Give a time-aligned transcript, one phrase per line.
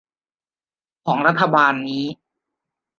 [1.05, 2.03] ของรัฐบาลนี้